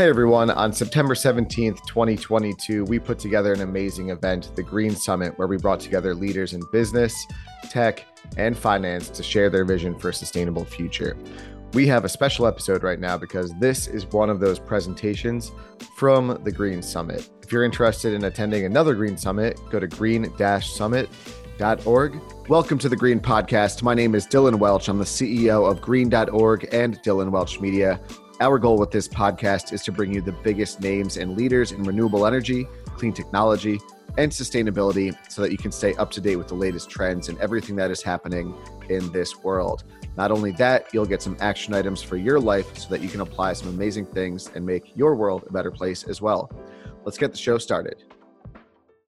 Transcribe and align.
Hey 0.00 0.08
everyone, 0.08 0.48
on 0.48 0.72
September 0.72 1.12
17th, 1.12 1.84
2022, 1.86 2.86
we 2.86 2.98
put 2.98 3.18
together 3.18 3.52
an 3.52 3.60
amazing 3.60 4.08
event, 4.08 4.50
the 4.56 4.62
Green 4.62 4.96
Summit, 4.96 5.38
where 5.38 5.46
we 5.46 5.58
brought 5.58 5.78
together 5.78 6.14
leaders 6.14 6.54
in 6.54 6.62
business, 6.72 7.14
tech, 7.68 8.06
and 8.38 8.56
finance 8.56 9.10
to 9.10 9.22
share 9.22 9.50
their 9.50 9.66
vision 9.66 9.98
for 9.98 10.08
a 10.08 10.14
sustainable 10.14 10.64
future. 10.64 11.18
We 11.74 11.86
have 11.88 12.06
a 12.06 12.08
special 12.08 12.46
episode 12.46 12.82
right 12.82 12.98
now 12.98 13.18
because 13.18 13.52
this 13.60 13.88
is 13.88 14.06
one 14.06 14.30
of 14.30 14.40
those 14.40 14.58
presentations 14.58 15.52
from 15.96 16.40
the 16.44 16.50
Green 16.50 16.80
Summit. 16.80 17.28
If 17.42 17.52
you're 17.52 17.64
interested 17.64 18.14
in 18.14 18.24
attending 18.24 18.64
another 18.64 18.94
Green 18.94 19.18
Summit, 19.18 19.60
go 19.70 19.78
to 19.78 19.86
green-summit.org. 19.86 22.20
Welcome 22.48 22.78
to 22.78 22.88
the 22.88 22.96
Green 22.96 23.20
Podcast. 23.20 23.82
My 23.82 23.92
name 23.92 24.14
is 24.14 24.26
Dylan 24.26 24.58
Welch. 24.58 24.88
I'm 24.88 24.96
the 24.96 25.04
CEO 25.04 25.70
of 25.70 25.82
green.org 25.82 26.68
and 26.72 26.98
Dylan 27.02 27.32
Welch 27.32 27.60
Media. 27.60 28.00
Our 28.40 28.58
goal 28.58 28.78
with 28.78 28.90
this 28.90 29.06
podcast 29.06 29.70
is 29.70 29.82
to 29.82 29.92
bring 29.92 30.14
you 30.14 30.22
the 30.22 30.32
biggest 30.32 30.80
names 30.80 31.18
and 31.18 31.36
leaders 31.36 31.72
in 31.72 31.82
renewable 31.82 32.26
energy, 32.26 32.66
clean 32.96 33.12
technology, 33.12 33.78
and 34.16 34.32
sustainability 34.32 35.14
so 35.30 35.42
that 35.42 35.52
you 35.52 35.58
can 35.58 35.70
stay 35.70 35.94
up 35.96 36.10
to 36.12 36.22
date 36.22 36.36
with 36.36 36.48
the 36.48 36.54
latest 36.54 36.88
trends 36.88 37.28
and 37.28 37.38
everything 37.38 37.76
that 37.76 37.90
is 37.90 38.02
happening 38.02 38.54
in 38.88 39.12
this 39.12 39.36
world. 39.42 39.84
Not 40.16 40.30
only 40.30 40.52
that, 40.52 40.86
you'll 40.94 41.04
get 41.04 41.20
some 41.20 41.36
action 41.38 41.74
items 41.74 42.00
for 42.00 42.16
your 42.16 42.40
life 42.40 42.78
so 42.78 42.88
that 42.88 43.02
you 43.02 43.10
can 43.10 43.20
apply 43.20 43.52
some 43.52 43.68
amazing 43.68 44.06
things 44.06 44.48
and 44.54 44.64
make 44.64 44.96
your 44.96 45.16
world 45.16 45.44
a 45.46 45.52
better 45.52 45.70
place 45.70 46.04
as 46.04 46.22
well. 46.22 46.50
Let's 47.04 47.18
get 47.18 47.32
the 47.32 47.38
show 47.38 47.58
started. 47.58 48.04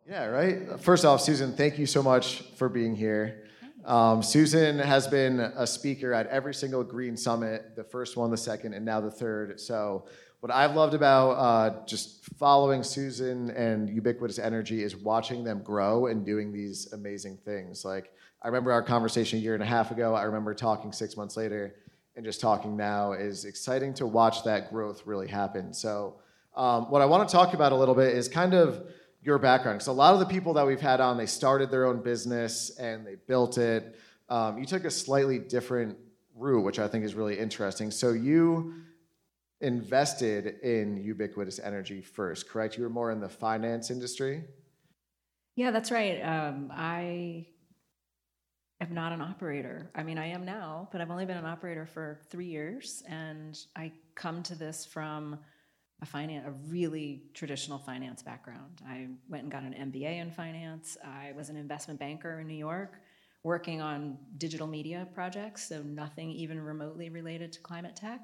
Yeah, 0.07 0.27
right. 0.27 0.79
First 0.79 1.07
off, 1.07 1.23
Susan, 1.23 1.57
thank 1.57 1.79
you 1.79 1.87
so 1.87 2.03
much 2.03 2.43
for 2.59 2.69
being 2.69 2.95
here. 2.95 3.45
Um, 3.85 4.23
Susan 4.23 4.79
has 4.79 5.09
been 5.09 5.41
a 5.41 5.67
speaker 5.67 6.13
at 6.13 6.29
every 6.29 6.55
single 6.55 6.85
Green 6.85 7.17
Summit, 7.17 7.75
the 7.75 7.83
first 7.83 8.17
one, 8.17 8.31
the 8.31 8.37
second, 8.37 8.75
and 8.75 8.85
now 8.85 9.01
the 9.01 9.11
third. 9.11 9.61
So, 9.61 10.07
what 10.41 10.53
I've 10.53 10.75
loved 10.75 10.95
about 10.95 11.31
uh, 11.33 11.87
just 11.87 12.25
following 12.37 12.83
Susan 12.83 13.51
and 13.51 13.89
Ubiquitous 13.89 14.41
Energy 14.41 14.83
is 14.83 14.97
watching 14.97 15.45
them 15.45 15.63
grow 15.63 16.07
and 16.07 16.27
doing 16.27 16.53
these 16.53 16.93
amazing 16.93 17.39
things. 17.45 17.85
Like, 17.85 18.13
I 18.43 18.49
remember 18.49 18.73
our 18.73 18.83
conversation 18.83 19.39
a 19.39 19.43
year 19.43 19.55
and 19.55 19.63
a 19.63 19.67
half 19.67 19.91
ago. 19.93 20.15
I 20.15 20.25
remember 20.25 20.53
talking 20.55 20.93
six 20.93 21.17
months 21.17 21.37
later, 21.37 21.77
and 22.17 22.25
just 22.25 22.41
talking 22.41 22.77
now 22.77 23.13
is 23.13 23.45
exciting 23.45 23.95
to 23.95 24.07
watch 24.07 24.45
that 24.45 24.71
growth 24.71 25.07
really 25.07 25.29
happen. 25.29 25.73
So, 25.73 26.17
um, 26.55 26.91
what 26.91 27.03
I 27.03 27.07
want 27.07 27.29
to 27.29 27.33
talk 27.33 27.55
about 27.55 27.73
a 27.73 27.77
little 27.77 27.95
bit 27.95 28.15
is 28.15 28.29
kind 28.29 28.55
of 28.55 28.85
your 29.23 29.39
background 29.39 29.79
because 29.79 29.87
a 29.87 29.93
lot 29.93 30.15
of 30.15 30.21
the 30.21 30.27
people 30.27 30.53
that 30.55 30.67
we've 30.67 30.81
had 30.81 31.01
on 31.01 31.17
they 31.17 31.27
started 31.27 31.71
their 31.71 31.87
own 31.87 32.03
business 32.03 32.71
and 32.79 33.07
they 33.07 33.15
built 33.15 33.57
it. 33.57 33.97
Um, 34.29 34.59
you 34.59 34.67
took 34.67 34.85
a 34.85 34.91
slightly 34.91 35.39
different 35.39 35.97
route 36.35 36.65
which 36.65 36.79
i 36.79 36.89
think 36.89 37.05
is 37.05 37.15
really 37.15 37.39
interesting. 37.39 37.91
So 37.91 38.13
you 38.13 38.75
invested 39.61 40.59
in 40.63 40.97
ubiquitous 40.97 41.61
energy 41.61 42.03
first 42.03 42.49
correct? 42.49 42.77
You 42.77 42.83
were 42.83 42.91
more 42.91 43.13
in 43.13 43.21
the 43.21 43.29
finance 43.29 43.91
industry? 43.91 44.45
Yeah 45.55 45.71
that's 45.71 45.91
right. 45.91 46.21
Um, 46.21 46.73
i 46.75 47.47
am 48.81 48.93
not 48.93 49.13
an 49.13 49.21
operator. 49.21 49.89
I 49.95 50.03
mean 50.03 50.19
i 50.19 50.27
am 50.27 50.45
now 50.45 50.89
but 50.91 51.01
i've 51.01 51.11
only 51.13 51.27
been 51.27 51.37
an 51.37 51.47
operator 51.47 51.87
for 51.87 52.19
three 52.29 52.49
years 52.49 53.05
and 53.09 53.57
i 53.77 53.93
come 54.17 54.43
to 54.43 54.57
this 54.57 54.85
from 54.85 55.39
a 56.03 56.07
finance, 56.07 56.45
a 56.47 56.51
really 56.69 57.23
traditional 57.33 57.79
finance 57.79 58.23
background. 58.23 58.83
I 58.87 59.07
went 59.29 59.45
and 59.45 59.53
got 59.53 59.63
an 59.63 59.73
MBA 59.73 60.21
in 60.21 60.33
finance. 60.33 60.99
I 61.05 61.33
was 61.37 61.49
an 61.49 61.57
investment 61.57 62.01
banker 62.01 62.41
in 62.41 62.49
New 62.49 62.57
York, 62.57 63.01
working 63.45 63.81
on 63.81 64.19
digital 64.37 64.67
media 64.67 65.07
projects, 65.15 65.69
so 65.69 65.81
nothing 65.83 66.31
even 66.33 66.61
remotely 66.61 67.09
related 67.09 67.53
to 67.53 67.61
climate 67.61 67.95
tech. 67.95 68.21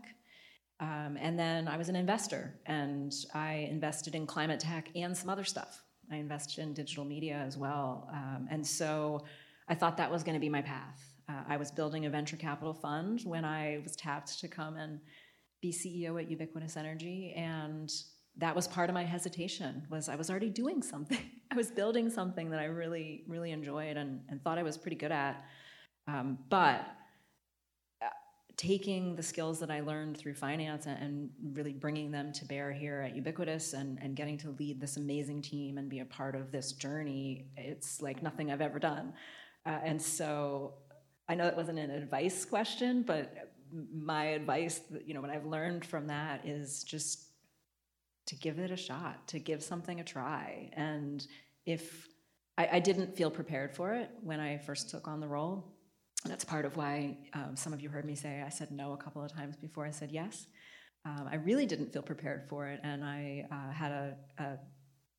Um, 0.81 1.17
and 1.21 1.39
then 1.39 1.69
I 1.69 1.77
was 1.77 1.89
an 1.89 1.97
investor, 1.97 2.59
and 2.67 3.13
I 3.33 3.69
invested 3.71 4.15
in 4.17 4.27
climate 4.27 4.61
tech 4.61 4.89
and 4.97 5.17
some 5.17 5.31
other 5.31 5.45
stuff. 5.45 5.83
I 6.11 6.17
invested 6.17 6.63
in 6.63 6.75
digital 6.75 7.05
media 7.05 7.37
as 7.47 7.57
well, 7.57 8.09
um, 8.13 8.49
and 8.51 8.67
so 8.67 9.25
I 9.69 9.75
thought 9.75 9.97
that 9.99 10.11
was 10.11 10.25
going 10.25 10.35
to 10.35 10.41
be 10.41 10.49
my 10.49 10.63
path. 10.63 11.15
Uh, 11.29 11.43
I 11.47 11.57
was 11.59 11.71
building 11.71 12.07
a 12.07 12.11
venture 12.11 12.37
capital 12.37 12.73
fund 12.73 13.21
when 13.25 13.45
I 13.45 13.81
was 13.83 13.95
tapped 13.95 14.41
to 14.41 14.49
come 14.49 14.77
and 14.77 14.99
be 15.61 15.73
CEO 15.73 16.21
at 16.21 16.31
Ubiquitous 16.31 16.77
Energy, 16.77 17.33
and 17.37 17.91
that 18.37 18.55
was 18.55 18.69
part 18.69 18.89
of 18.89 18.95
my 18.95 19.05
hesitation. 19.05 19.87
Was 19.91 20.09
I 20.09 20.17
was 20.17 20.31
already 20.31 20.51
doing 20.51 20.83
something. 20.83 21.19
I 21.51 21.57
was 21.57 21.71
building 21.71 22.11
something 22.11 22.51
that 22.51 22.61
I 22.61 22.67
really, 22.67 23.25
really 23.27 23.53
enjoyed 23.53 23.97
and, 23.97 24.21
and 24.29 24.43
thought 24.43 24.59
I 24.59 24.63
was 24.63 24.79
pretty 24.79 24.97
good 24.97 25.13
at. 25.13 25.45
Um, 26.07 26.39
but 26.49 26.87
uh, 28.03 28.09
taking 28.57 29.17
the 29.17 29.23
skills 29.23 29.59
that 29.61 29.71
I 29.71 29.81
learned 29.81 30.17
through 30.17 30.35
finance 30.35 30.87
and, 30.87 30.99
and, 31.03 31.31
really 31.55 31.73
bringing 31.73 32.11
them 32.11 32.33
to 32.35 32.45
bear 32.47 32.73
here 32.73 33.03
at 33.03 33.15
Ubiquitous 33.17 33.73
and, 33.73 33.99
and 34.01 34.17
getting 34.17 34.39
to 34.39 34.51
lead 34.59 34.81
this 34.81 34.97
amazing 34.97 35.43
team 35.43 35.77
and 35.77 35.89
be 35.89 36.01
a 36.01 36.05
part 36.05 36.35
of 36.35 36.51
this 36.51 36.73
journey, 36.73 37.47
it's 37.57 38.01
like 38.01 38.23
nothing 38.23 38.51
I've 38.51 38.63
ever 38.63 38.79
done. 38.79 39.13
Uh, 39.67 39.79
and 39.85 40.01
so 40.01 40.75
I 41.29 41.35
know 41.35 41.45
that 41.45 41.57
wasn't 41.57 41.79
an 41.79 41.91
advice 41.91 42.45
question, 42.45 43.03
but 43.03 43.51
my 43.73 44.27
advice, 44.27 44.81
you 45.05 45.15
know, 45.15 45.21
what 45.21 45.31
I've 45.31 45.47
learned 45.47 45.85
from 45.85 46.07
that 46.09 46.47
is 46.47 46.85
just 46.85 47.29
to 48.27 48.37
give 48.37 48.59
it 48.59 48.71
a 48.71 48.77
shot, 48.77 49.27
to 49.29 49.39
give 49.39 49.63
something 49.63 50.01
a 50.01 50.05
try. 50.05 50.71
And 50.75 51.27
if 51.65 52.09
I, 52.57 52.69
I 52.73 52.79
didn't 52.81 53.17
feel 53.17 53.31
prepared 53.31 53.75
for 53.75 53.95
it 53.95 54.11
when 54.23 54.41
I 54.41 54.59
first 54.59 54.91
took 54.91 55.09
on 55.09 55.21
the 55.21 55.29
role, 55.29 55.73
that's 56.25 56.45
part 56.45 56.65
of 56.65 56.77
why 56.77 57.17
um, 57.33 57.55
some 57.55 57.73
of 57.73 57.81
you 57.81 57.89
heard 57.89 58.05
me 58.05 58.15
say 58.15 58.43
I 58.45 58.49
said 58.49 58.71
no 58.71 58.93
a 58.93 58.97
couple 58.97 59.23
of 59.23 59.33
times 59.33 59.57
before 59.57 59.87
I 59.87 59.91
said 59.91 60.11
yes. 60.11 60.47
Um, 61.05 61.29
I 61.31 61.37
really 61.37 61.65
didn't 61.65 61.93
feel 61.93 62.03
prepared 62.03 62.49
for 62.49 62.67
it, 62.67 62.81
and 62.83 63.05
I 63.05 63.47
uh, 63.51 63.73
had 63.73 63.93
a, 63.93 64.17
a 64.39 64.59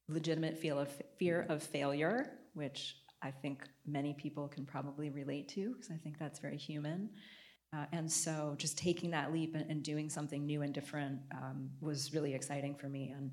legitimate 0.08 0.58
feel 0.58 0.78
of 0.78 0.90
fear 1.18 1.46
of 1.50 1.64
failure, 1.64 2.32
which 2.54 2.98
I 3.24 3.32
think 3.32 3.64
many 3.88 4.14
people 4.14 4.48
can 4.48 4.66
probably 4.66 5.10
relate 5.10 5.48
to 5.50 5.74
because 5.74 5.90
I 5.90 5.98
think 5.98 6.20
that's 6.20 6.40
very 6.40 6.58
human. 6.58 7.10
Uh, 7.72 7.86
and 7.92 8.12
so 8.12 8.56
just 8.58 8.78
taking 8.78 9.12
that 9.12 9.32
leap 9.32 9.56
and, 9.56 9.70
and 9.70 9.84
doing 9.84 10.10
something 10.10 10.46
new 10.46 10.64
and 10.64 10.74
different 10.74 11.20
um, 11.32 11.70
was 11.82 12.14
really 12.14 12.34
exciting 12.34 12.76
for 12.76 12.90
me. 12.90 13.14
And 13.16 13.32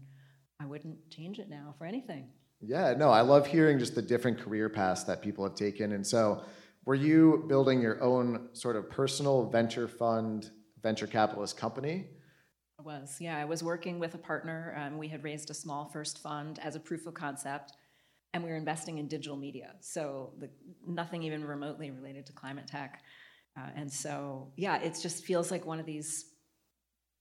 I 0.61 0.67
wouldn't 0.67 1.11
change 1.11 1.39
it 1.39 1.49
now 1.49 1.75
for 1.79 1.87
anything. 1.87 2.29
Yeah, 2.61 2.95
no, 2.97 3.11
I 3.11 3.21
love 3.21 3.47
hearing 3.47 3.79
just 3.79 3.95
the 3.95 4.03
different 4.03 4.39
career 4.39 4.69
paths 4.69 5.05
that 5.05 5.23
people 5.23 5.45
have 5.45 5.55
taken. 5.55 5.93
And 5.93 6.07
so, 6.07 6.43
were 6.85 6.95
you 6.95 7.45
building 7.49 7.81
your 7.81 8.03
own 8.03 8.49
sort 8.53 8.77
of 8.77 8.89
personal 8.89 9.47
venture 9.51 9.89
fund, 9.89 10.51
venture 10.83 11.07
capitalist 11.07 11.57
company? 11.57 12.07
I 12.79 12.83
was, 12.83 13.17
yeah. 13.21 13.37
I 13.37 13.45
was 13.45 13.63
working 13.63 13.99
with 13.99 14.15
a 14.15 14.19
partner. 14.19 14.77
Um, 14.81 14.97
we 14.97 15.09
had 15.09 15.25
raised 15.25 15.51
a 15.51 15.55
small 15.55 15.87
first 15.87 16.23
fund 16.23 16.61
as 16.63 16.77
a 16.77 16.81
proof 16.81 17.07
of 17.07 17.15
concept, 17.15 17.73
and 18.33 18.45
we 18.45 18.51
were 18.51 18.57
investing 18.57 18.99
in 18.99 19.09
digital 19.09 19.37
media. 19.37 19.75
So, 19.81 20.33
the, 20.39 20.49
nothing 20.87 21.23
even 21.25 21.45
remotely 21.45 21.91
related 21.91 22.25
to 22.27 22.33
climate 22.33 22.69
tech. 22.69 23.03
Uh, 23.57 23.69
and 23.75 23.91
so, 23.91 24.53
yeah, 24.57 24.77
it 24.77 24.99
just 25.01 25.25
feels 25.25 25.51
like 25.51 25.65
one 25.65 25.81
of 25.81 25.87
these 25.87 26.27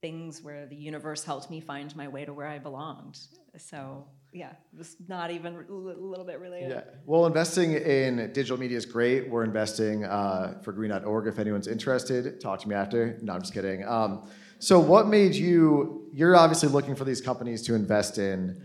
things 0.02 0.44
where 0.44 0.66
the 0.66 0.76
universe 0.76 1.24
helped 1.24 1.50
me 1.50 1.60
find 1.60 1.96
my 1.96 2.08
way 2.08 2.26
to 2.26 2.34
where 2.34 2.48
I 2.48 2.60
belonged. 2.60 3.18
So, 3.58 4.06
yeah, 4.34 4.50
it 4.50 4.78
was 4.78 4.98
not 5.08 5.32
even 5.32 5.56
a 5.56 5.72
little 5.72 6.26
bit 6.26 6.40
related. 6.40 6.72
Yeah. 6.72 6.82
Well, 7.06 7.26
investing 7.26 7.72
in 7.74 8.18
digital 8.34 8.58
media 8.58 8.78
is 8.78 8.86
great. 8.86 9.30
We're 9.30 9.46
investing 9.46 10.04
uh, 10.04 10.60
for 10.62 10.74
green.org 10.74 11.28
if 11.28 11.40
anyone's 11.40 11.68
interested. 11.68 12.42
Talk 12.42 12.60
to 12.62 12.70
me 12.70 12.76
after. 12.76 13.18
No, 13.22 13.34
I'm 13.34 13.42
just 13.42 13.54
kidding. 13.54 13.88
Um, 13.88 14.30
so, 14.60 14.80
what 14.80 15.08
made 15.08 15.36
you, 15.36 16.10
you're 16.14 16.36
obviously 16.36 16.70
looking 16.70 16.96
for 16.96 17.06
these 17.06 17.22
companies 17.22 17.62
to 17.64 17.76
invest 17.76 18.18
in, 18.18 18.62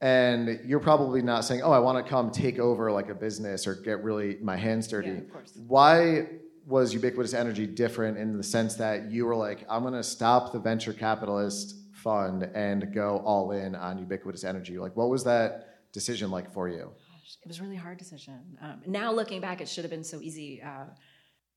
and 0.00 0.60
you're 0.64 0.80
probably 0.80 1.22
not 1.22 1.44
saying, 1.44 1.62
oh, 1.62 1.72
I 1.72 1.78
want 1.78 2.04
to 2.04 2.08
come 2.08 2.30
take 2.30 2.58
over 2.58 2.92
like 2.92 3.08
a 3.08 3.14
business 3.14 3.66
or 3.66 3.74
get 3.74 4.04
really 4.04 4.36
my 4.42 4.56
hands 4.56 4.88
dirty. 4.88 5.08
Yeah, 5.08 5.14
of 5.18 5.32
course. 5.32 5.52
Why? 5.66 6.26
Was 6.66 6.94
Ubiquitous 6.94 7.34
Energy 7.34 7.66
different 7.66 8.16
in 8.16 8.36
the 8.36 8.42
sense 8.42 8.74
that 8.76 9.10
you 9.10 9.26
were 9.26 9.36
like, 9.36 9.66
I'm 9.68 9.82
going 9.82 9.94
to 9.94 10.02
stop 10.02 10.52
the 10.52 10.58
venture 10.58 10.92
capitalist 10.92 11.76
fund 11.92 12.44
and 12.54 12.92
go 12.92 13.22
all 13.24 13.52
in 13.52 13.74
on 13.74 13.98
Ubiquitous 13.98 14.44
Energy? 14.44 14.78
Like, 14.78 14.96
what 14.96 15.08
was 15.08 15.24
that 15.24 15.92
decision 15.92 16.30
like 16.30 16.52
for 16.52 16.68
you? 16.68 16.92
Gosh, 17.10 17.36
it 17.42 17.48
was 17.48 17.60
a 17.60 17.62
really 17.62 17.76
hard 17.76 17.98
decision. 17.98 18.58
Um, 18.60 18.82
now 18.86 19.12
looking 19.12 19.40
back, 19.40 19.60
it 19.60 19.68
should 19.68 19.84
have 19.84 19.90
been 19.90 20.04
so 20.04 20.20
easy. 20.20 20.62
Uh, 20.62 20.84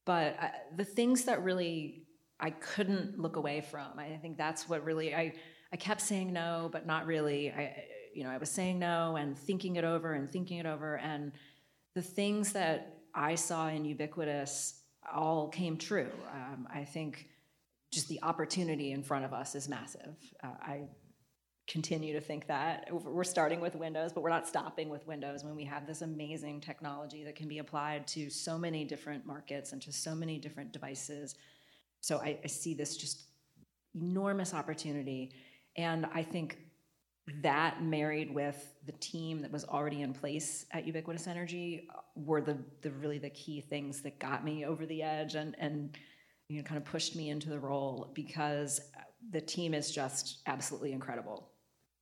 but 0.06 0.38
I, 0.40 0.52
the 0.76 0.86
things 0.86 1.26
that 1.26 1.44
really 1.44 2.04
I 2.40 2.52
couldn't 2.52 3.20
look 3.20 3.36
away 3.36 3.62
from, 3.62 3.98
I 3.98 4.18
think 4.22 4.38
that's 4.38 4.70
what 4.70 4.84
really 4.84 5.14
I 5.14 5.34
I 5.74 5.76
kept 5.76 6.02
saying 6.02 6.32
no, 6.32 6.70
but 6.72 6.86
not 6.86 7.06
really. 7.06 7.52
I 7.52 7.84
you 8.14 8.24
know 8.24 8.30
I 8.30 8.38
was 8.38 8.50
saying 8.50 8.80
no 8.80 9.18
and 9.18 9.38
thinking 9.38 9.76
it 9.76 9.84
over 9.84 10.14
and 10.14 10.30
thinking 10.30 10.60
it 10.60 10.66
over, 10.66 10.98
and 10.98 11.34
the 11.94 12.02
things 12.02 12.54
that 12.54 13.00
I 13.14 13.36
saw 13.36 13.68
in 13.68 13.84
Ubiquitous 13.84 14.82
all 15.14 15.48
came 15.50 15.78
true. 15.78 16.12
Um, 16.34 16.68
I 16.74 16.84
think 16.84 17.28
just 17.92 18.08
the 18.10 18.22
opportunity 18.24 18.92
in 18.92 19.04
front 19.04 19.26
of 19.26 19.34
us 19.34 19.56
is 19.56 19.70
massive. 19.70 20.16
Uh, 20.44 20.48
I 20.62 20.82
continue 21.68 22.14
to 22.14 22.22
think 22.22 22.48
that 22.48 22.88
we're 22.92 23.26
starting 23.26 23.60
with 23.60 23.76
Windows, 23.76 24.14
but 24.14 24.22
we're 24.22 24.30
not 24.30 24.48
stopping 24.48 24.90
with 24.90 25.06
Windows 25.06 25.44
when 25.44 25.56
we 25.56 25.66
have 25.66 25.86
this 25.86 26.02
amazing 26.02 26.62
technology 26.62 27.26
that 27.26 27.36
can 27.36 27.48
be 27.48 27.58
applied 27.58 28.08
to 28.08 28.30
so 28.30 28.58
many 28.58 28.86
different 28.86 29.26
markets 29.26 29.74
and 29.74 29.82
to 29.82 29.92
so 29.92 30.16
many 30.16 30.38
different 30.38 30.72
devices. 30.72 31.36
So 32.00 32.20
I, 32.20 32.40
I 32.44 32.48
see 32.48 32.74
this 32.74 32.96
just 32.96 33.24
enormous 33.96 34.54
opportunity. 34.54 35.34
And 35.76 36.06
I 36.14 36.24
think 36.24 36.58
that 37.42 37.84
married 37.84 38.34
with 38.34 38.74
the 38.86 38.94
team 38.94 39.42
that 39.42 39.52
was 39.52 39.66
already 39.66 40.02
in 40.02 40.14
place 40.14 40.66
at 40.72 40.86
Ubiquitous 40.88 41.28
Energy 41.28 41.88
were 42.16 42.42
the, 42.42 42.58
the 42.82 42.92
really 42.92 43.18
the 43.18 43.30
key 43.30 43.62
things 43.62 44.02
that 44.02 44.18
got 44.20 44.46
me 44.46 44.66
over 44.66 44.86
the 44.86 45.04
edge 45.04 45.36
and, 45.36 45.56
and 45.60 45.98
you 46.48 46.58
know, 46.58 46.64
kind 46.64 46.78
of 46.78 46.86
pushed 46.86 47.16
me 47.16 47.30
into 47.30 47.50
the 47.50 47.60
role 47.60 48.12
because 48.16 48.80
the 49.32 49.42
team 49.42 49.74
is 49.74 49.92
just 49.92 50.40
absolutely 50.48 50.94
incredible. 50.94 51.50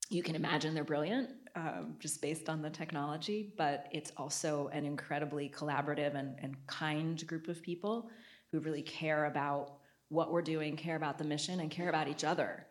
You 0.10 0.22
can 0.22 0.36
imagine 0.36 0.76
they're 0.76 0.84
brilliant 0.84 1.30
um, 1.56 1.96
just 2.00 2.22
based 2.22 2.48
on 2.48 2.62
the 2.62 2.70
technology, 2.70 3.54
but 3.58 3.88
it's 3.92 4.12
also 4.18 4.70
an 4.74 4.86
incredibly 4.86 5.50
collaborative 5.50 6.16
and, 6.16 6.36
and 6.40 6.56
kind 6.68 7.26
group 7.26 7.48
of 7.48 7.64
people 7.64 8.10
who 8.52 8.60
really 8.60 8.84
care 8.84 9.26
about 9.26 9.78
what 10.10 10.32
we're 10.32 10.44
doing, 10.44 10.76
care 10.76 10.96
about 10.96 11.18
the 11.18 11.24
mission, 11.24 11.62
and 11.62 11.72
care 11.72 11.90
about 11.90 12.08
each 12.08 12.24
other. 12.24 12.68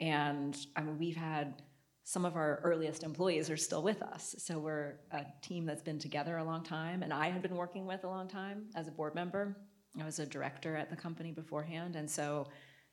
And 0.00 0.56
I 0.76 0.82
mean, 0.82 0.98
we've 0.98 1.16
had 1.16 1.62
some 2.06 2.24
of 2.24 2.36
our 2.36 2.60
earliest 2.62 3.02
employees 3.02 3.50
are 3.50 3.56
still 3.56 3.82
with 3.82 4.00
us. 4.00 4.36
So 4.38 4.60
we're 4.60 5.00
a 5.10 5.26
team 5.42 5.66
that's 5.66 5.82
been 5.82 5.98
together 5.98 6.36
a 6.36 6.44
long 6.44 6.62
time, 6.62 7.02
and 7.02 7.12
I 7.12 7.30
had 7.30 7.42
been 7.42 7.56
working 7.56 7.84
with 7.84 8.04
a 8.04 8.06
long 8.06 8.28
time 8.28 8.66
as 8.76 8.86
a 8.86 8.92
board 8.92 9.16
member. 9.16 9.56
I 10.00 10.04
was 10.04 10.20
a 10.20 10.26
director 10.26 10.76
at 10.76 10.88
the 10.88 10.94
company 10.94 11.32
beforehand, 11.32 11.96
and 11.96 12.08
so 12.08 12.46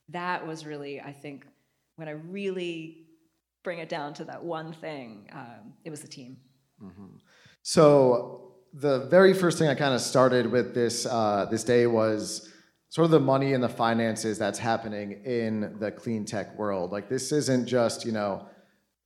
that 0.10 0.48
was 0.48 0.66
really, 0.66 1.00
I 1.00 1.12
think, 1.12 1.46
when 1.96 2.08
I 2.08 2.14
really 2.14 3.06
bring 3.64 3.78
it 3.78 3.88
down 3.88 4.16
to 4.16 4.24
that 4.26 4.44
one 4.44 4.74
thing, 4.74 5.30
um, 5.32 5.74
it 5.86 5.92
was 5.92 6.02
the 6.02 6.08
team. 6.08 6.38
Mm-hmm. 6.84 7.18
So 7.62 8.56
the 8.74 9.06
very 9.12 9.36
first 9.36 9.60
thing 9.60 9.68
I 9.68 9.76
kind 9.76 9.94
of 9.94 10.02
started 10.02 10.52
with 10.52 10.74
this 10.74 11.06
uh, 11.06 11.46
this 11.52 11.64
day 11.64 11.86
was 11.86 12.52
sort 12.90 13.06
of 13.06 13.12
the 13.12 13.20
money 13.20 13.54
and 13.54 13.64
the 13.64 13.70
finances 13.70 14.40
that's 14.40 14.58
happening 14.58 15.22
in 15.24 15.76
the 15.80 15.92
clean 15.92 16.26
tech 16.26 16.58
world. 16.58 16.92
Like 16.92 17.10
this 17.10 17.32
isn't 17.32 17.68
just 17.68 18.06
you 18.06 18.12
know 18.12 18.48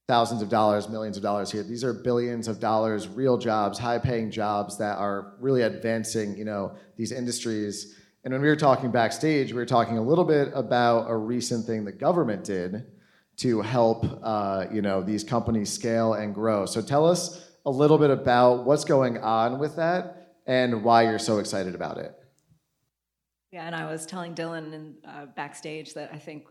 thousands 0.07 0.41
of 0.41 0.49
dollars, 0.49 0.87
millions 0.87 1.17
of 1.17 1.23
dollars 1.23 1.51
here. 1.51 1.63
These 1.63 1.83
are 1.83 1.93
billions 1.93 2.47
of 2.47 2.59
dollars, 2.59 3.07
real 3.07 3.37
jobs, 3.37 3.77
high-paying 3.77 4.31
jobs 4.31 4.77
that 4.77 4.97
are 4.97 5.33
really 5.39 5.63
advancing, 5.63 6.37
you 6.37 6.45
know, 6.45 6.73
these 6.95 7.11
industries. 7.11 7.95
And 8.23 8.33
when 8.33 8.41
we 8.41 8.47
were 8.47 8.55
talking 8.55 8.89
backstage, 8.89 9.51
we 9.51 9.57
were 9.57 9.65
talking 9.65 9.97
a 9.97 10.01
little 10.01 10.23
bit 10.23 10.49
about 10.53 11.09
a 11.09 11.15
recent 11.15 11.65
thing 11.65 11.83
the 11.83 11.91
government 11.91 12.45
did 12.45 12.85
to 13.37 13.61
help, 13.61 14.05
uh, 14.23 14.65
you 14.71 14.81
know, 14.81 15.03
these 15.03 15.23
companies 15.23 15.71
scale 15.71 16.13
and 16.13 16.33
grow. 16.33 16.65
So 16.65 16.81
tell 16.81 17.05
us 17.05 17.51
a 17.65 17.69
little 17.69 17.97
bit 17.97 18.09
about 18.09 18.65
what's 18.65 18.85
going 18.85 19.17
on 19.17 19.59
with 19.59 19.75
that 19.75 20.35
and 20.45 20.83
why 20.83 21.03
you're 21.03 21.19
so 21.19 21.39
excited 21.39 21.75
about 21.75 21.97
it. 21.97 22.13
Yeah, 23.51 23.65
and 23.65 23.75
I 23.75 23.91
was 23.91 24.05
telling 24.05 24.33
Dylan 24.33 24.73
in, 24.73 24.95
uh, 25.05 25.25
backstage 25.35 25.93
that 25.93 26.11
I 26.13 26.17
think 26.17 26.47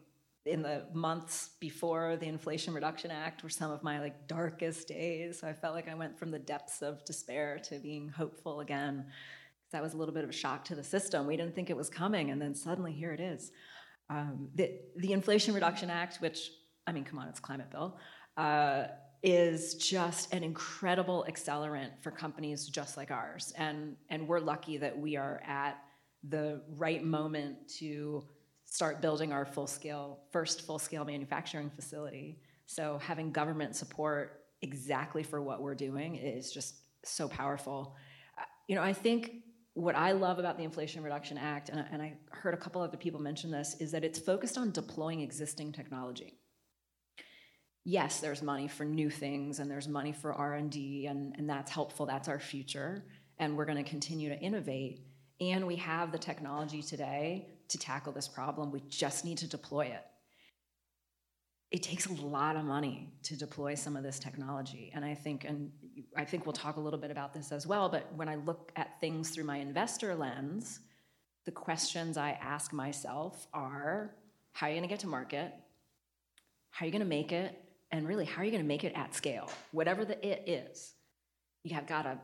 in 0.46 0.62
the 0.62 0.84
months 0.92 1.50
before 1.60 2.16
the 2.16 2.26
Inflation 2.26 2.72
Reduction 2.72 3.10
Act 3.10 3.42
were 3.42 3.48
some 3.48 3.70
of 3.70 3.82
my 3.82 4.00
like 4.00 4.28
darkest 4.28 4.88
days. 4.88 5.40
So 5.40 5.48
I 5.48 5.52
felt 5.52 5.74
like 5.74 5.88
I 5.88 5.94
went 5.94 6.18
from 6.18 6.30
the 6.30 6.38
depths 6.38 6.82
of 6.82 7.04
despair 7.04 7.58
to 7.64 7.78
being 7.78 8.08
hopeful 8.08 8.60
again. 8.60 9.06
That 9.72 9.82
was 9.82 9.94
a 9.94 9.96
little 9.96 10.14
bit 10.14 10.24
of 10.24 10.30
a 10.30 10.32
shock 10.32 10.64
to 10.66 10.74
the 10.74 10.84
system. 10.84 11.26
We 11.26 11.36
didn't 11.36 11.54
think 11.54 11.70
it 11.70 11.76
was 11.76 11.90
coming, 11.90 12.30
and 12.30 12.40
then 12.40 12.54
suddenly 12.54 12.92
here 12.92 13.12
it 13.12 13.20
is. 13.20 13.50
Um, 14.08 14.48
the, 14.54 14.78
the 14.96 15.12
Inflation 15.12 15.52
Reduction 15.54 15.90
Act, 15.90 16.18
which 16.18 16.50
I 16.86 16.92
mean, 16.92 17.04
come 17.04 17.18
on, 17.18 17.28
it's 17.28 17.40
climate 17.40 17.70
bill, 17.70 17.98
uh, 18.36 18.84
is 19.22 19.74
just 19.74 20.32
an 20.32 20.44
incredible 20.44 21.26
accelerant 21.28 21.90
for 22.00 22.12
companies 22.12 22.68
just 22.68 22.96
like 22.96 23.10
ours, 23.10 23.52
and 23.58 23.96
and 24.08 24.28
we're 24.28 24.38
lucky 24.38 24.76
that 24.76 24.96
we 24.96 25.16
are 25.16 25.42
at 25.44 25.82
the 26.28 26.62
right 26.76 27.04
moment 27.04 27.56
to 27.78 28.24
start 28.66 29.00
building 29.00 29.32
our 29.32 29.44
full 29.44 29.66
scale, 29.66 30.18
first 30.30 30.66
full 30.66 30.78
scale 30.78 31.04
manufacturing 31.04 31.70
facility. 31.70 32.38
So 32.66 32.98
having 33.02 33.32
government 33.32 33.74
support 33.74 34.42
exactly 34.60 35.22
for 35.22 35.40
what 35.40 35.62
we're 35.62 35.74
doing 35.74 36.16
is 36.16 36.52
just 36.52 36.74
so 37.04 37.28
powerful. 37.28 37.96
Uh, 38.36 38.42
you 38.68 38.74
know, 38.74 38.82
I 38.82 38.92
think 38.92 39.30
what 39.74 39.94
I 39.94 40.12
love 40.12 40.38
about 40.38 40.56
the 40.56 40.64
Inflation 40.64 41.02
Reduction 41.02 41.38
Act, 41.38 41.68
and, 41.68 41.84
and 41.92 42.02
I 42.02 42.14
heard 42.30 42.54
a 42.54 42.56
couple 42.56 42.82
other 42.82 42.96
people 42.96 43.20
mention 43.20 43.50
this, 43.50 43.76
is 43.78 43.92
that 43.92 44.04
it's 44.04 44.18
focused 44.18 44.58
on 44.58 44.72
deploying 44.72 45.20
existing 45.20 45.72
technology. 45.72 46.34
Yes, 47.84 48.20
there's 48.20 48.42
money 48.42 48.66
for 48.66 48.84
new 48.84 49.10
things 49.10 49.60
and 49.60 49.70
there's 49.70 49.86
money 49.86 50.12
for 50.12 50.34
R&D 50.34 51.06
and, 51.06 51.36
and 51.38 51.48
that's 51.48 51.70
helpful, 51.70 52.04
that's 52.04 52.26
our 52.26 52.40
future, 52.40 53.04
and 53.38 53.56
we're 53.56 53.64
gonna 53.64 53.84
continue 53.84 54.28
to 54.28 54.38
innovate. 54.40 55.02
And 55.40 55.66
we 55.66 55.76
have 55.76 56.10
the 56.10 56.18
technology 56.18 56.82
today 56.82 57.46
to 57.68 57.78
tackle 57.78 58.12
this 58.12 58.28
problem. 58.28 58.70
We 58.70 58.80
just 58.88 59.24
need 59.24 59.38
to 59.38 59.48
deploy 59.48 59.86
it. 59.86 60.04
It 61.70 61.82
takes 61.82 62.06
a 62.06 62.12
lot 62.12 62.56
of 62.56 62.64
money 62.64 63.12
to 63.24 63.36
deploy 63.36 63.74
some 63.74 63.96
of 63.96 64.02
this 64.02 64.18
technology. 64.18 64.92
And 64.94 65.04
I 65.04 65.14
think, 65.14 65.44
and 65.44 65.72
I 66.16 66.24
think 66.24 66.46
we'll 66.46 66.52
talk 66.52 66.76
a 66.76 66.80
little 66.80 66.98
bit 66.98 67.10
about 67.10 67.34
this 67.34 67.50
as 67.50 67.66
well, 67.66 67.88
but 67.88 68.12
when 68.14 68.28
I 68.28 68.36
look 68.36 68.70
at 68.76 69.00
things 69.00 69.30
through 69.30 69.44
my 69.44 69.56
investor 69.56 70.14
lens, 70.14 70.80
the 71.44 71.50
questions 71.52 72.16
I 72.16 72.32
ask 72.40 72.72
myself 72.72 73.46
are 73.52 74.14
how 74.52 74.66
are 74.66 74.70
you 74.70 74.76
gonna 74.76 74.88
get 74.88 75.00
to 75.00 75.06
market? 75.06 75.52
How 76.70 76.84
are 76.84 76.86
you 76.86 76.92
gonna 76.92 77.04
make 77.04 77.32
it? 77.32 77.60
And 77.90 78.06
really, 78.06 78.24
how 78.24 78.42
are 78.42 78.44
you 78.44 78.50
gonna 78.50 78.64
make 78.64 78.84
it 78.84 78.92
at 78.94 79.14
scale? 79.14 79.50
Whatever 79.72 80.04
the 80.04 80.24
it 80.26 80.48
is, 80.48 80.94
you 81.62 81.74
have 81.74 81.86
gotta 81.86 82.18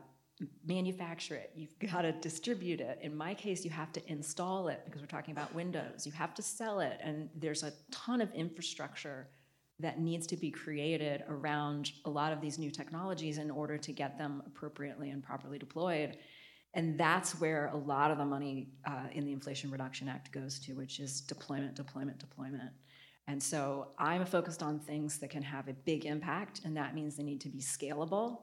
manufacture 0.65 1.35
it, 1.35 1.51
you've 1.55 1.77
got 1.79 2.01
to 2.01 2.11
distribute 2.11 2.81
it. 2.81 2.99
In 3.01 3.15
my 3.15 3.33
case, 3.33 3.63
you 3.63 3.71
have 3.71 3.93
to 3.93 4.11
install 4.11 4.67
it 4.67 4.81
because 4.85 5.01
we're 5.01 5.07
talking 5.07 5.31
about 5.31 5.53
Windows. 5.53 6.05
You 6.05 6.11
have 6.13 6.33
to 6.35 6.41
sell 6.41 6.79
it, 6.79 6.99
and 7.03 7.29
there's 7.35 7.63
a 7.63 7.71
ton 7.91 8.21
of 8.21 8.33
infrastructure 8.33 9.27
that 9.79 9.99
needs 9.99 10.27
to 10.27 10.37
be 10.37 10.51
created 10.51 11.23
around 11.27 11.91
a 12.05 12.09
lot 12.09 12.31
of 12.31 12.41
these 12.41 12.57
new 12.57 12.71
technologies 12.71 13.37
in 13.37 13.51
order 13.51 13.77
to 13.77 13.91
get 13.91 14.17
them 14.17 14.41
appropriately 14.45 15.09
and 15.09 15.23
properly 15.23 15.57
deployed. 15.57 16.17
And 16.75 16.99
that's 16.99 17.39
where 17.39 17.67
a 17.67 17.77
lot 17.77 18.09
of 18.09 18.17
the 18.17 18.25
money 18.25 18.69
uh, 18.85 19.07
in 19.11 19.25
the 19.25 19.31
Inflation 19.31 19.69
Reduction 19.69 20.07
Act 20.07 20.31
goes 20.31 20.59
to, 20.59 20.73
which 20.73 20.99
is 20.99 21.21
deployment, 21.21 21.75
deployment, 21.75 22.17
deployment. 22.17 22.71
And 23.27 23.41
so 23.41 23.89
I'm 23.99 24.25
focused 24.25 24.63
on 24.63 24.79
things 24.79 25.19
that 25.19 25.29
can 25.29 25.43
have 25.43 25.67
a 25.67 25.73
big 25.73 26.05
impact, 26.05 26.61
and 26.65 26.75
that 26.77 26.93
means 26.95 27.15
they 27.15 27.23
need 27.23 27.41
to 27.41 27.49
be 27.49 27.59
scalable 27.59 28.39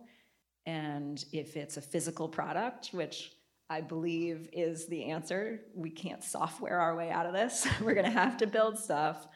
and 0.67 1.25
if 1.33 1.57
it's 1.57 1.77
a 1.77 1.83
physical 1.83 2.29
product, 2.29 2.91
which 2.93 3.33
I 3.71 3.81
believe 3.81 4.49
is 4.53 4.87
the 4.89 5.05
answer, 5.05 5.61
we 5.75 5.91
can't 5.91 6.25
software 6.25 6.81
our 6.81 6.97
way 6.97 7.11
out 7.11 7.27
of 7.27 7.33
this. 7.33 7.67
We're 7.81 7.95
going 7.95 8.07
to 8.07 8.11
have 8.11 8.37
to 8.39 8.47
build 8.47 8.79
stuff. 8.79 9.29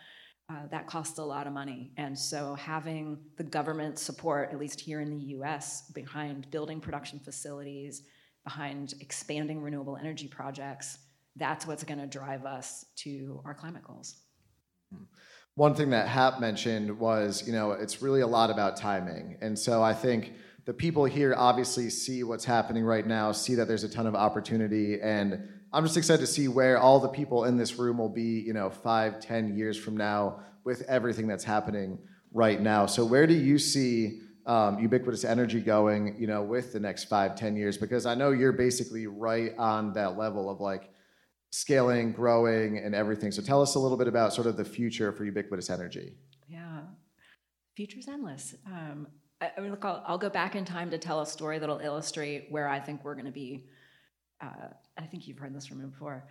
Uh, 0.50 0.66
that 0.70 0.86
costs 0.86 1.18
a 1.18 1.24
lot 1.24 1.46
of 1.46 1.54
money. 1.54 1.92
And 1.96 2.18
so, 2.18 2.54
having 2.54 3.18
the 3.36 3.44
government 3.44 3.98
support, 3.98 4.50
at 4.52 4.58
least 4.58 4.78
here 4.78 5.00
in 5.00 5.08
the 5.08 5.24
US, 5.36 5.90
behind 5.92 6.50
building 6.50 6.80
production 6.80 7.18
facilities, 7.18 8.02
behind 8.42 8.92
expanding 9.00 9.62
renewable 9.62 9.96
energy 9.96 10.28
projects, 10.28 10.98
that's 11.36 11.66
what's 11.66 11.82
going 11.82 11.98
to 11.98 12.06
drive 12.06 12.44
us 12.44 12.84
to 12.96 13.40
our 13.46 13.54
climate 13.54 13.84
goals. 13.84 14.16
One 15.54 15.74
thing 15.74 15.90
that 15.90 16.08
Hap 16.08 16.40
mentioned 16.40 16.98
was, 16.98 17.46
you 17.46 17.54
know, 17.54 17.72
it's 17.72 18.02
really 18.02 18.20
a 18.20 18.26
lot 18.26 18.50
about 18.50 18.76
timing. 18.76 19.38
And 19.40 19.58
so, 19.58 19.82
I 19.82 19.94
think 19.94 20.34
the 20.64 20.72
people 20.72 21.04
here 21.04 21.34
obviously 21.36 21.90
see 21.90 22.22
what's 22.24 22.44
happening 22.44 22.84
right 22.84 23.06
now, 23.06 23.32
see 23.32 23.54
that 23.56 23.68
there's 23.68 23.84
a 23.84 23.88
ton 23.88 24.06
of 24.06 24.14
opportunity, 24.14 25.00
and 25.00 25.48
I'm 25.72 25.84
just 25.84 25.96
excited 25.96 26.20
to 26.20 26.26
see 26.26 26.48
where 26.48 26.78
all 26.78 27.00
the 27.00 27.08
people 27.08 27.44
in 27.44 27.56
this 27.56 27.78
room 27.78 27.98
will 27.98 28.08
be, 28.08 28.40
you 28.40 28.52
know, 28.52 28.70
five, 28.70 29.20
ten 29.20 29.56
years 29.56 29.76
from 29.76 29.96
now 29.96 30.40
with 30.64 30.82
everything 30.82 31.26
that's 31.26 31.44
happening 31.44 31.98
right 32.32 32.60
now. 32.60 32.86
So 32.86 33.04
where 33.04 33.26
do 33.26 33.34
you 33.34 33.58
see 33.58 34.20
um, 34.46 34.78
ubiquitous 34.78 35.24
energy 35.24 35.60
going, 35.60 36.16
you 36.18 36.26
know, 36.26 36.42
with 36.42 36.72
the 36.72 36.80
next 36.80 37.04
five, 37.04 37.34
ten 37.34 37.56
years? 37.56 37.76
Because 37.76 38.06
I 38.06 38.14
know 38.14 38.30
you're 38.30 38.52
basically 38.52 39.06
right 39.06 39.52
on 39.58 39.92
that 39.94 40.16
level 40.16 40.48
of 40.48 40.60
like 40.60 40.90
scaling, 41.50 42.12
growing, 42.12 42.78
and 42.78 42.94
everything. 42.94 43.32
So 43.32 43.42
tell 43.42 43.60
us 43.60 43.74
a 43.74 43.78
little 43.78 43.98
bit 43.98 44.08
about 44.08 44.32
sort 44.32 44.46
of 44.46 44.56
the 44.56 44.64
future 44.64 45.12
for 45.12 45.24
ubiquitous 45.24 45.70
energy. 45.70 46.14
Yeah, 46.48 46.80
future's 47.76 48.08
endless. 48.08 48.54
Um, 48.66 49.08
I 49.40 49.60
mean, 49.60 49.70
look, 49.70 49.84
I'll, 49.84 50.02
I'll, 50.06 50.18
go 50.18 50.30
back 50.30 50.54
in 50.54 50.64
time 50.64 50.90
to 50.90 50.98
tell 50.98 51.20
a 51.20 51.26
story 51.26 51.58
that'll 51.58 51.80
illustrate 51.80 52.46
where 52.50 52.68
I 52.68 52.80
think 52.80 53.04
we're 53.04 53.14
going 53.14 53.26
to 53.26 53.32
be. 53.32 53.66
Uh, 54.40 54.68
I 54.96 55.02
think 55.02 55.26
you've 55.26 55.38
heard 55.38 55.54
this 55.54 55.66
from 55.66 55.80
me 55.80 55.86
before. 55.86 56.24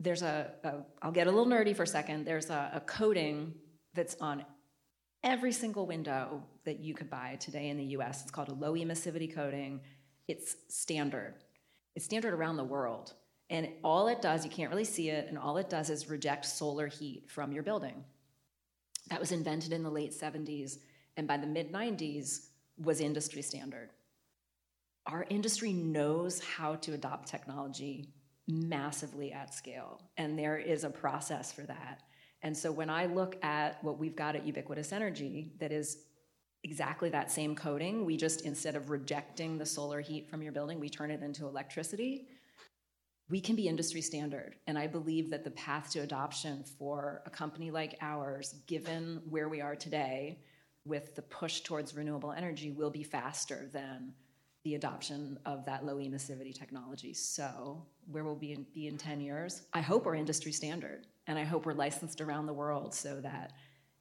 There's 0.00 0.22
a, 0.22 0.52
a, 0.64 0.72
I'll 1.02 1.12
get 1.12 1.26
a 1.26 1.30
little 1.30 1.46
nerdy 1.46 1.74
for 1.74 1.84
a 1.84 1.86
second. 1.86 2.24
There's 2.24 2.50
a, 2.50 2.72
a 2.74 2.80
coating 2.80 3.54
that's 3.94 4.16
on 4.20 4.44
every 5.22 5.52
single 5.52 5.86
window 5.86 6.42
that 6.64 6.80
you 6.80 6.94
could 6.94 7.08
buy 7.08 7.36
today 7.40 7.68
in 7.68 7.78
the 7.78 7.84
US. 7.96 8.22
It's 8.22 8.30
called 8.30 8.48
a 8.48 8.54
low 8.54 8.74
emissivity 8.74 9.32
coating. 9.32 9.80
It's 10.28 10.56
standard. 10.68 11.34
It's 11.94 12.04
standard 12.04 12.34
around 12.34 12.56
the 12.56 12.64
world. 12.64 13.14
And 13.50 13.68
all 13.82 14.08
it 14.08 14.20
does, 14.20 14.44
you 14.44 14.50
can't 14.50 14.70
really 14.70 14.84
see 14.84 15.10
it, 15.10 15.28
and 15.28 15.38
all 15.38 15.58
it 15.58 15.68
does 15.68 15.90
is 15.90 16.08
reject 16.08 16.46
solar 16.46 16.86
heat 16.86 17.24
from 17.28 17.52
your 17.52 17.62
building. 17.62 18.04
That 19.10 19.20
was 19.20 19.32
invented 19.32 19.72
in 19.72 19.82
the 19.82 19.90
late 19.90 20.12
70s 20.12 20.78
and 21.16 21.28
by 21.28 21.36
the 21.36 21.46
mid 21.46 21.72
90s 21.72 22.48
was 22.78 23.00
industry 23.00 23.42
standard. 23.42 23.90
Our 25.06 25.26
industry 25.28 25.72
knows 25.72 26.40
how 26.40 26.76
to 26.76 26.94
adopt 26.94 27.28
technology 27.28 28.08
massively 28.48 29.32
at 29.32 29.54
scale, 29.54 30.00
and 30.16 30.38
there 30.38 30.58
is 30.58 30.84
a 30.84 30.90
process 30.90 31.52
for 31.52 31.62
that. 31.62 32.02
And 32.42 32.56
so 32.56 32.70
when 32.70 32.90
I 32.90 33.06
look 33.06 33.42
at 33.42 33.82
what 33.82 33.98
we've 33.98 34.16
got 34.16 34.36
at 34.36 34.46
Ubiquitous 34.46 34.92
Energy 34.92 35.52
that 35.60 35.72
is 35.72 35.98
exactly 36.62 37.08
that 37.10 37.30
same 37.30 37.54
coating, 37.54 38.04
we 38.04 38.16
just 38.16 38.42
instead 38.42 38.76
of 38.76 38.90
rejecting 38.90 39.56
the 39.56 39.66
solar 39.66 40.00
heat 40.00 40.28
from 40.28 40.42
your 40.42 40.52
building, 40.52 40.78
we 40.78 40.90
turn 40.90 41.10
it 41.10 41.22
into 41.22 41.46
electricity. 41.46 42.26
We 43.30 43.40
can 43.40 43.56
be 43.56 43.68
industry 43.68 44.02
standard. 44.02 44.56
And 44.66 44.78
I 44.78 44.86
believe 44.86 45.30
that 45.30 45.44
the 45.44 45.50
path 45.52 45.90
to 45.92 46.00
adoption 46.00 46.64
for 46.78 47.22
a 47.24 47.30
company 47.30 47.70
like 47.70 47.96
ours, 48.02 48.54
given 48.66 49.22
where 49.28 49.48
we 49.48 49.62
are 49.62 49.74
today 49.76 50.40
with 50.84 51.14
the 51.14 51.22
push 51.22 51.60
towards 51.60 51.94
renewable 51.94 52.32
energy, 52.32 52.70
will 52.70 52.90
be 52.90 53.02
faster 53.02 53.68
than 53.72 54.12
the 54.64 54.74
adoption 54.74 55.38
of 55.44 55.64
that 55.66 55.84
low 55.84 55.96
emissivity 55.96 56.58
technology. 56.58 57.12
So, 57.12 57.84
where 58.10 58.24
we'll 58.24 58.34
be 58.34 58.52
in, 58.52 58.66
be 58.74 58.86
in 58.86 58.96
10 58.96 59.20
years, 59.20 59.62
I 59.72 59.80
hope 59.80 60.06
we're 60.06 60.14
industry 60.14 60.52
standard. 60.52 61.06
And 61.26 61.38
I 61.38 61.44
hope 61.44 61.64
we're 61.64 61.74
licensed 61.74 62.20
around 62.20 62.46
the 62.46 62.52
world 62.52 62.94
so 62.94 63.20
that 63.20 63.52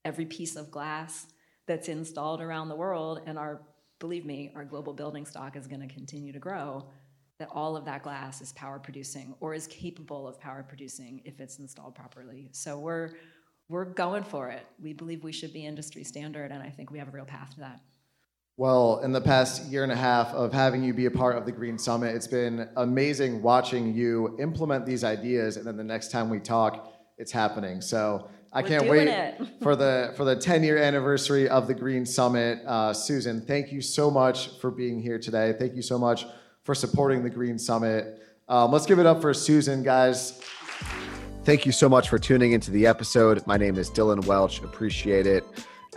every 0.04 0.26
piece 0.26 0.56
of 0.56 0.72
glass 0.72 1.28
that's 1.68 1.88
installed 1.88 2.42
around 2.42 2.70
the 2.70 2.76
world, 2.76 3.22
and 3.26 3.38
our, 3.38 3.62
believe 4.00 4.26
me, 4.26 4.52
our 4.56 4.66
global 4.66 4.94
building 4.94 5.26
stock 5.26 5.56
is 5.56 5.68
going 5.68 5.82
to 5.82 5.94
continue 5.94 6.34
to 6.34 6.40
grow, 6.40 6.86
that 7.40 7.50
all 7.52 7.76
of 7.78 7.86
that 7.86 8.04
glass 8.04 8.42
is 8.42 8.52
power 8.54 8.80
producing 8.80 9.34
or 9.40 9.54
is 9.54 9.68
capable 9.68 10.28
of 10.28 10.40
power 10.40 10.64
producing 10.68 11.22
if 11.26 11.40
it's 11.40 11.60
installed 11.60 11.96
properly. 11.96 12.50
So, 12.52 12.80
we're 12.80 13.12
we're 13.70 13.86
going 13.86 14.24
for 14.24 14.50
it. 14.50 14.66
We 14.82 14.94
believe 14.94 15.24
we 15.24 15.32
should 15.32 15.54
be 15.54 15.66
industry 15.66 16.04
standard, 16.04 16.52
and 16.52 16.62
I 16.62 16.70
think 16.70 16.92
we 16.92 17.00
have 17.00 17.08
a 17.08 17.12
real 17.12 17.26
path 17.26 17.54
to 17.56 17.62
that. 17.62 17.82
Well, 18.56 19.00
in 19.00 19.12
the 19.12 19.22
past 19.22 19.66
year 19.72 19.82
and 19.84 19.92
a 19.92 19.96
half 19.96 20.28
of 20.28 20.54
having 20.54 20.84
you 20.84 20.94
be 20.94 21.08
a 21.08 21.12
part 21.12 21.38
of 21.38 21.46
the 21.46 21.52
Green 21.52 21.80
Summit, 21.80 22.16
it's 22.16 22.28
been 22.28 22.70
amazing 22.78 23.42
watching 23.42 23.96
you 23.96 24.38
implement 24.40 24.86
these 24.86 25.04
ideas, 25.04 25.58
and 25.58 25.66
then 25.66 25.76
the 25.76 25.84
next 25.84 26.12
time 26.12 26.30
we 26.30 26.40
talk, 26.40 26.94
it's 27.18 27.32
happening. 27.32 27.82
So 27.82 28.30
I 28.52 28.62
We're 28.62 28.68
can't 28.68 28.88
wait 28.88 29.36
for 29.64 29.76
the 29.76 30.14
for 30.16 30.24
the 30.24 30.36
10 30.36 30.64
year 30.64 30.78
anniversary 30.78 31.50
of 31.50 31.68
the 31.68 31.74
Green 31.74 32.06
Summit. 32.06 32.60
Uh, 32.68 32.94
Susan, 32.94 33.42
thank 33.42 33.72
you 33.72 33.82
so 33.82 34.12
much 34.12 34.60
for 34.60 34.70
being 34.70 35.02
here 35.02 35.18
today. 35.18 35.56
Thank 35.58 35.74
you 35.74 35.82
so 35.82 35.98
much 35.98 36.26
for 36.64 36.76
supporting 36.76 37.24
the 37.24 37.32
Green 37.32 37.58
Summit. 37.58 38.22
Um, 38.48 38.72
let's 38.72 38.86
give 38.86 39.00
it 39.00 39.08
up 39.08 39.22
for 39.22 39.34
Susan, 39.34 39.82
guys. 39.82 40.40
Thank 41.46 41.66
you 41.66 41.74
so 41.74 41.90
much 41.90 42.08
for 42.08 42.18
tuning 42.18 42.54
into 42.54 42.72
the 42.72 42.88
episode. 42.88 43.46
My 43.46 43.58
name 43.58 43.78
is 43.78 43.92
Dylan 43.92 44.26
Welch. 44.26 44.64
Appreciate 44.64 45.28
it. 45.28 45.44